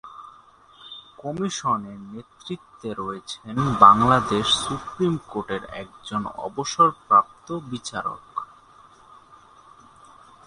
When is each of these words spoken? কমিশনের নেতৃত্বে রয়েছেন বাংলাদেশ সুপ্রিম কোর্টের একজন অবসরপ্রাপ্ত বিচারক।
কমিশনের 1.17 1.99
নেতৃত্বে 2.11 2.89
রয়েছেন 2.93 3.55
বাংলাদেশ 3.79 4.45
সুপ্রিম 4.63 5.13
কোর্টের 5.29 5.63
একজন 5.83 6.21
অবসরপ্রাপ্ত 6.47 7.47
বিচারক। 7.71 8.25